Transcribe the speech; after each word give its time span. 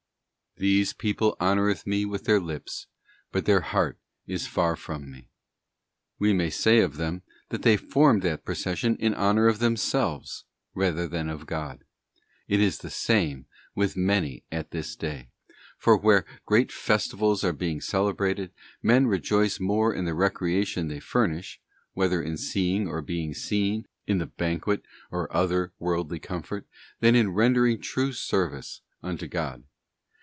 'This 0.61 0.91
people 0.93 1.35
honoureth 1.39 1.87
Me 1.87 2.03
with 2.05 2.25
their 2.25 2.39
lips, 2.39 2.85
but 3.31 3.45
their 3.45 3.61
heart 3.61 3.97
is 4.27 4.45
far 4.47 4.75
from 4.75 5.09
Me.'t 5.09 5.27
We 6.19 6.33
may 6.33 6.49
say 6.51 6.81
of 6.81 6.97
them, 6.97 7.23
that 7.49 7.61
they 7.63 7.77
formed 7.77 8.21
that 8.23 8.43
procession 8.45 8.95
in 8.97 9.15
honour 9.15 9.47
of 9.47 9.57
themselves 9.59 10.43
rather 10.75 11.07
than 11.07 11.29
of 11.29 11.47
God. 11.47 11.83
It 12.49 12.59
is 12.61 12.77
the 12.79 12.89
same 12.91 13.45
with 13.75 13.95
many 13.97 14.43
at 14.51 14.69
this 14.71 14.95
day, 14.95 15.29
for 15.79 15.97
where 15.97 16.25
great 16.45 16.71
Festivals 16.71 17.43
are 17.45 17.53
being 17.53 17.79
celebrated, 17.81 18.51
men 18.83 19.07
rejoice 19.07 19.57
more 19.59 19.91
in 19.93 20.03
the 20.05 20.13
recreation 20.13 20.89
they 20.89 20.99
furnish—whether 20.99 22.21
in 22.21 22.37
seeing 22.37 22.87
or 22.87 23.01
being 23.01 23.33
seen, 23.33 23.87
in 24.05 24.17
the 24.19 24.27
banquet 24.27 24.83
or 25.09 25.33
other 25.35 25.71
worldly 25.79 26.19
comfort—than 26.19 27.15
in 27.15 27.33
rendering 27.33 27.81
true 27.81 28.11
service 28.13 28.81
unto 29.01 29.25
God. 29.27 29.63